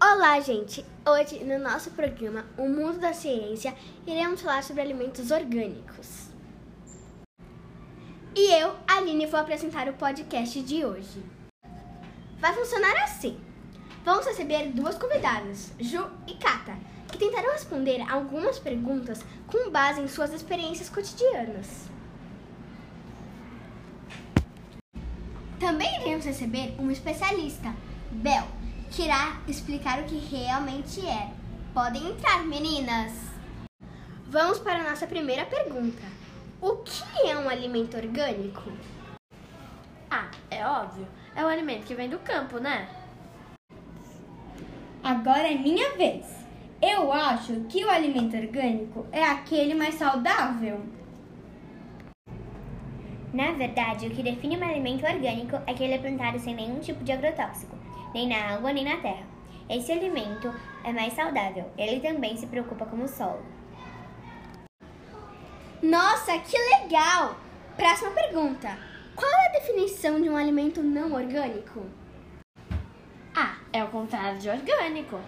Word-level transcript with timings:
Olá, 0.00 0.38
gente! 0.38 0.84
Hoje, 1.04 1.42
no 1.42 1.58
nosso 1.58 1.90
programa 1.90 2.46
O 2.56 2.68
Mundo 2.68 3.00
da 3.00 3.12
Ciência, 3.12 3.74
iremos 4.06 4.40
falar 4.40 4.62
sobre 4.62 4.82
alimentos 4.82 5.32
orgânicos. 5.32 6.28
E 8.32 8.52
eu, 8.52 8.76
Aline, 8.86 9.26
vou 9.26 9.40
apresentar 9.40 9.88
o 9.88 9.94
podcast 9.94 10.62
de 10.62 10.84
hoje. 10.84 11.20
Vai 12.38 12.54
funcionar 12.54 12.96
assim: 13.02 13.36
vamos 14.04 14.24
receber 14.24 14.68
duas 14.68 14.96
convidadas, 14.96 15.72
Ju 15.80 16.08
e 16.28 16.34
Kata, 16.34 16.78
que 17.10 17.18
tentarão 17.18 17.50
responder 17.50 18.00
algumas 18.08 18.60
perguntas 18.60 19.24
com 19.48 19.68
base 19.68 20.00
em 20.00 20.06
suas 20.06 20.32
experiências 20.32 20.88
cotidianas. 20.88 21.92
Também 25.64 25.98
iremos 26.02 26.26
receber 26.26 26.74
um 26.78 26.90
especialista, 26.90 27.74
Bel, 28.10 28.46
que 28.90 29.04
irá 29.04 29.40
explicar 29.48 29.98
o 29.98 30.04
que 30.04 30.18
realmente 30.18 31.00
é. 31.00 31.30
Podem 31.72 32.10
entrar, 32.10 32.44
meninas! 32.44 33.14
Vamos 34.26 34.58
para 34.58 34.80
a 34.80 34.90
nossa 34.90 35.06
primeira 35.06 35.46
pergunta. 35.46 36.02
O 36.60 36.76
que 36.76 37.02
é 37.26 37.38
um 37.38 37.48
alimento 37.48 37.96
orgânico? 37.96 38.70
Ah, 40.10 40.30
é 40.50 40.66
óbvio. 40.66 41.08
É 41.34 41.42
o 41.42 41.48
alimento 41.48 41.86
que 41.86 41.94
vem 41.94 42.10
do 42.10 42.18
campo, 42.18 42.58
né? 42.58 42.86
Agora 45.02 45.50
é 45.50 45.54
minha 45.54 45.96
vez. 45.96 46.26
Eu 46.82 47.10
acho 47.10 47.60
que 47.70 47.82
o 47.86 47.90
alimento 47.90 48.36
orgânico 48.36 49.06
é 49.10 49.24
aquele 49.24 49.72
mais 49.72 49.94
saudável. 49.94 50.84
Na 53.34 53.50
verdade, 53.50 54.06
o 54.06 54.10
que 54.10 54.22
define 54.22 54.56
um 54.56 54.62
alimento 54.62 55.04
orgânico 55.04 55.56
é 55.66 55.74
que 55.74 55.82
ele 55.82 55.94
é 55.94 55.98
plantado 55.98 56.38
sem 56.38 56.54
nenhum 56.54 56.78
tipo 56.78 57.02
de 57.02 57.10
agrotóxico, 57.10 57.76
nem 58.14 58.28
na 58.28 58.54
água 58.54 58.72
nem 58.72 58.84
na 58.84 58.98
terra. 58.98 59.26
Esse 59.68 59.90
alimento 59.90 60.54
é 60.84 60.92
mais 60.92 61.14
saudável. 61.14 61.68
Ele 61.76 61.98
também 61.98 62.36
se 62.36 62.46
preocupa 62.46 62.86
com 62.86 63.02
o 63.02 63.08
solo. 63.08 63.44
Nossa, 65.82 66.38
que 66.38 66.56
legal! 66.56 67.36
Próxima 67.76 68.12
pergunta. 68.12 68.78
Qual 69.16 69.32
é 69.32 69.48
a 69.48 69.52
definição 69.58 70.22
de 70.22 70.30
um 70.30 70.36
alimento 70.36 70.80
não 70.80 71.12
orgânico? 71.12 71.86
Ah, 73.34 73.56
é 73.72 73.82
o 73.82 73.88
contrário 73.88 74.38
de 74.38 74.48
orgânico. 74.48 75.18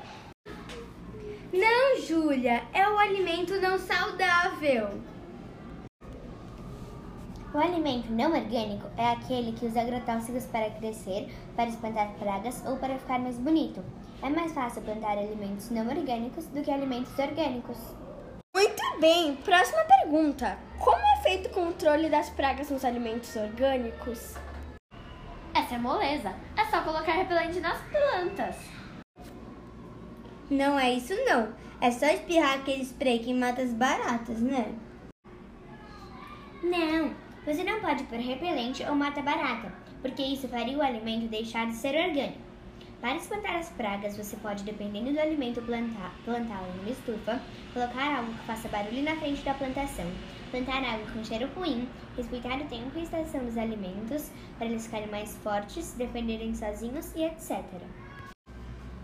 Não, 1.52 2.00
Júlia, 2.00 2.62
é 2.72 2.88
o 2.88 2.98
alimento 2.98 3.60
não 3.60 3.76
saudável. 3.76 5.15
O 7.56 7.58
alimento 7.58 8.12
não 8.12 8.34
orgânico 8.34 8.86
é 8.98 9.12
aquele 9.12 9.52
que 9.52 9.64
usa 9.64 9.80
agrotóxicos 9.80 10.44
para 10.44 10.68
crescer, 10.72 11.34
para 11.56 11.70
espantar 11.70 12.12
pragas 12.18 12.62
ou 12.66 12.76
para 12.76 12.98
ficar 12.98 13.18
mais 13.18 13.38
bonito. 13.38 13.82
É 14.22 14.28
mais 14.28 14.52
fácil 14.52 14.82
plantar 14.82 15.16
alimentos 15.16 15.70
não 15.70 15.88
orgânicos 15.88 16.44
do 16.48 16.60
que 16.62 16.70
alimentos 16.70 17.18
orgânicos. 17.18 17.78
Muito 18.54 19.00
bem, 19.00 19.36
próxima 19.36 19.82
pergunta. 19.84 20.58
Como 20.78 21.00
é 21.00 21.22
feito 21.22 21.46
o 21.46 21.52
controle 21.54 22.10
das 22.10 22.28
pragas 22.28 22.68
nos 22.68 22.84
alimentos 22.84 23.34
orgânicos? 23.34 24.34
Essa 25.54 25.76
é 25.76 25.78
moleza. 25.78 26.34
É 26.58 26.64
só 26.66 26.82
colocar 26.82 27.12
repelente 27.12 27.58
nas 27.60 27.80
plantas. 27.84 28.56
Não 30.50 30.78
é 30.78 30.92
isso 30.92 31.14
não. 31.24 31.54
É 31.80 31.90
só 31.90 32.04
espirrar 32.04 32.56
aquele 32.56 32.82
spray 32.82 33.20
que 33.20 33.32
mata 33.32 33.62
as 33.62 33.72
baratas, 33.72 34.42
né? 34.42 34.74
Não, 36.62 37.14
você 37.46 37.62
não 37.62 37.80
pode 37.80 38.02
pôr 38.04 38.18
repelente 38.18 38.84
ou 38.88 38.96
mata 38.96 39.22
barata, 39.22 39.72
porque 40.02 40.20
isso 40.20 40.48
faria 40.48 40.76
o 40.76 40.82
alimento 40.82 41.28
deixar 41.28 41.68
de 41.68 41.74
ser 41.74 41.94
orgânico. 41.94 42.44
Para 43.00 43.14
espantar 43.14 43.54
as 43.54 43.68
pragas, 43.70 44.16
você 44.16 44.36
pode, 44.38 44.64
dependendo 44.64 45.12
do 45.12 45.20
alimento, 45.20 45.62
plantar, 45.62 46.12
plantá-lo 46.24 46.66
numa 46.74 46.90
estufa, 46.90 47.40
colocar 47.72 48.16
algo 48.16 48.32
que 48.32 48.46
faça 48.46 48.68
barulho 48.68 49.04
na 49.04 49.14
frente 49.14 49.44
da 49.44 49.54
plantação, 49.54 50.10
plantar 50.50 50.82
algo 50.82 51.06
com 51.12 51.22
cheiro 51.22 51.48
ruim, 51.54 51.88
respeitar 52.16 52.56
o 52.56 52.64
tempo 52.64 52.98
e 52.98 53.04
estação 53.04 53.44
dos 53.44 53.56
alimentos 53.56 54.32
para 54.58 54.66
eles 54.66 54.86
ficarem 54.86 55.08
mais 55.08 55.36
fortes, 55.36 55.92
defenderem 55.92 56.52
sozinhos 56.52 57.14
e 57.14 57.22
etc. 57.22 57.62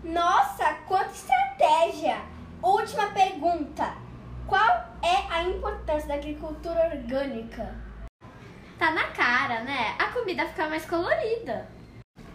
Nossa, 0.03 0.73
quanta 0.85 1.11
estratégia! 1.11 2.17
Última 2.61 3.07
pergunta. 3.11 3.95
Qual 4.47 4.69
é 5.01 5.31
a 5.33 5.43
importância 5.43 6.09
da 6.09 6.15
agricultura 6.15 6.91
orgânica? 6.93 7.92
Tá 8.83 8.91
na 8.91 9.07
cara, 9.11 9.63
né? 9.63 9.95
A 9.97 10.11
comida 10.11 10.45
fica 10.45 10.67
mais 10.67 10.83
colorida. 10.83 11.69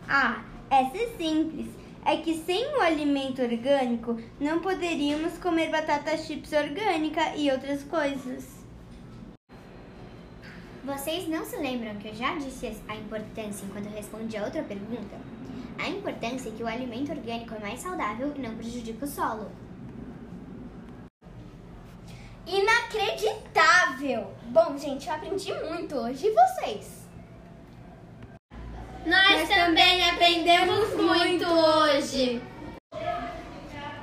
Ah, 0.09 0.43
essa 0.71 0.97
é 0.97 1.07
simples. 1.19 1.69
É 2.03 2.17
que 2.17 2.39
sem 2.39 2.75
o 2.75 2.81
alimento 2.81 3.43
orgânico 3.43 4.19
não 4.41 4.59
poderíamos 4.59 5.37
comer 5.37 5.69
batata 5.69 6.17
chips 6.17 6.51
orgânica 6.55 7.37
e 7.37 7.51
outras 7.51 7.85
coisas. 7.85 8.65
Vocês 10.83 11.29
não 11.29 11.45
se 11.45 11.59
lembram 11.59 11.97
que 11.97 12.09
eu 12.09 12.15
já 12.15 12.35
disse 12.37 12.81
a 12.89 12.97
importância 12.97 13.67
enquanto 13.67 13.85
eu 13.85 13.93
respondi 13.93 14.39
a 14.39 14.45
outra 14.45 14.63
pergunta? 14.63 15.21
A 15.79 15.87
importância 15.87 16.49
é 16.49 16.53
que 16.53 16.63
o 16.63 16.67
alimento 16.67 17.13
orgânico 17.13 17.57
é 17.57 17.59
mais 17.59 17.81
saudável 17.81 18.33
e 18.35 18.41
não 18.41 18.57
prejudica 18.57 19.05
o 19.05 19.07
solo. 19.07 19.53
Inacreditável! 22.49 24.33
Bom, 24.45 24.79
gente, 24.79 25.07
eu 25.07 25.15
aprendi 25.15 25.53
muito 25.53 25.95
hoje. 25.95 26.29
E 26.29 26.33
vocês? 26.33 27.07
Nós 29.05 29.47
também 29.51 30.09
aprendemos 30.09 30.95
muito 30.95 31.45
hoje. 31.45 32.41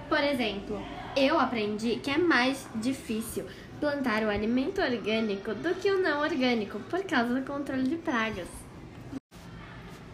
Por 0.08 0.24
exemplo, 0.24 0.80
eu 1.18 1.40
aprendi 1.40 1.96
que 1.96 2.12
é 2.12 2.20
mais 2.20 2.68
difícil 2.76 3.48
plantar 3.80 4.22
o 4.22 4.30
alimento 4.30 4.80
orgânico 4.80 5.56
do 5.56 5.74
que 5.74 5.90
o 5.90 6.04
não 6.04 6.22
orgânico 6.22 6.80
por 6.82 7.04
causa 7.04 7.34
do 7.34 7.44
controle 7.44 7.90
de 7.90 7.98
pragas. 7.98 8.48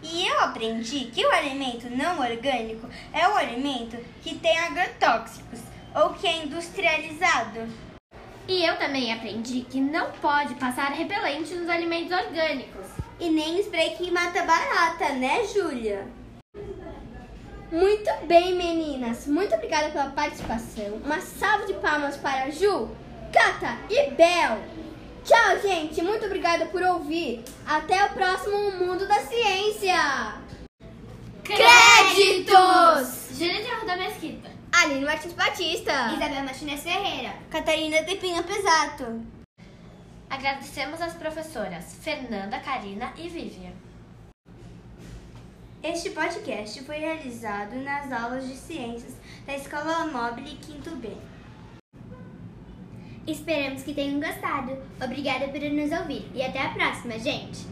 E 0.02 0.26
eu 0.26 0.40
aprendi 0.40 1.12
que 1.14 1.26
o 1.26 1.32
alimento 1.32 1.90
não 1.90 2.18
orgânico 2.18 2.88
é 3.12 3.28
o 3.28 3.36
alimento 3.36 3.98
que 4.24 4.36
tem 4.36 4.58
agrotóxicos 4.58 5.60
ou 5.94 6.14
que 6.14 6.26
é 6.26 6.46
industrializado. 6.46 7.91
E 8.52 8.66
eu 8.66 8.76
também 8.76 9.14
aprendi 9.14 9.62
que 9.62 9.80
não 9.80 10.12
pode 10.12 10.56
passar 10.56 10.92
repelente 10.92 11.54
nos 11.54 11.70
alimentos 11.70 12.12
orgânicos. 12.12 12.86
E 13.18 13.30
nem 13.30 13.62
spray 13.62 13.92
que 13.92 14.12
mata 14.12 14.44
barata, 14.44 15.14
né, 15.14 15.48
Júlia? 15.48 16.06
Muito 17.72 18.12
bem, 18.28 18.54
meninas. 18.54 19.26
Muito 19.26 19.56
obrigada 19.56 19.90
pela 19.92 20.10
participação. 20.10 21.00
Uma 21.02 21.22
salva 21.22 21.66
de 21.66 21.76
palmas 21.76 22.18
para 22.18 22.50
Ju, 22.50 22.90
Cata 23.32 23.78
e 23.90 24.12
Bel. 24.12 24.60
Tchau, 25.24 25.62
gente. 25.62 26.02
Muito 26.02 26.26
obrigada 26.26 26.66
por 26.66 26.84
ouvir. 26.84 27.46
Até 27.66 28.04
o 28.04 28.10
próximo 28.10 28.72
Mundo 28.72 29.08
da 29.08 29.22
Ciência. 29.22 29.96
Créditos! 31.46 33.30
Júlia 33.32 33.64
de 33.64 33.72
Arruda 33.72 33.96
Mesquita. 33.96 34.52
Aline 34.92 35.06
Martins 35.06 35.34
Batista. 35.34 36.14
Isabel 36.14 36.44
Martinez 36.44 36.84
Ferreira. 36.84 37.34
Catarina 37.50 38.04
Tepinha 38.04 38.44
Pesato. 38.44 39.22
Agradecemos 40.30 41.02
as 41.02 41.14
professoras 41.14 41.96
Fernanda, 42.02 42.60
Karina 42.60 43.14
e 43.18 43.30
Vivian. 43.30 43.72
Este 45.82 46.10
podcast 46.10 46.84
foi 46.84 46.98
realizado 46.98 47.76
nas 47.78 48.12
aulas 48.12 48.46
de 48.46 48.56
ciências 48.56 49.14
da 49.46 49.56
Escola 49.56 50.08
Mobile 50.08 50.58
Quinto 50.58 50.92
B. 50.98 51.16
Esperamos 53.26 53.84
que 53.84 53.94
tenham 53.94 54.20
gostado. 54.20 54.78
Obrigada 55.02 55.48
por 55.48 55.62
nos 55.62 55.92
ouvir 56.00 56.30
e 56.36 56.44
até 56.44 56.62
a 56.64 56.70
próxima, 56.70 57.18
gente! 57.18 57.66